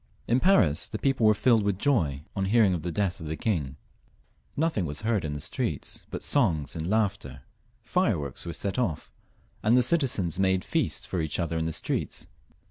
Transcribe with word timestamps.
In 0.27 0.39
Paris, 0.39 0.87
the 0.87 0.97
people 0.97 1.27
were 1.27 1.35
filled 1.35 1.61
with 1.61 1.77
joy 1.77 2.23
on 2.35 2.45
hearing 2.45 2.73
of 2.73 2.81
the 2.81 2.91
death 2.91 3.19
of 3.19 3.27
the 3.27 3.37
king; 3.37 3.75
nothing 4.57 4.87
was 4.87 5.01
heard 5.03 5.23
in 5.23 5.33
the 5.33 5.39
streets 5.39 6.07
but 6.09 6.23
songs 6.23 6.75
and 6.75 6.89
laughter, 6.89 7.43
fireworks 7.83 8.43
were 8.43 8.53
let 8.63 8.79
off, 8.79 9.11
and 9.61 9.77
the 9.77 9.81
citi 9.81 10.07
zens 10.07 10.39
made 10.39 10.65
feasts 10.65 11.05
for 11.05 11.21
each 11.21 11.39
other 11.39 11.55
in 11.55 11.65
the 11.65 11.71
streets. 11.71 12.25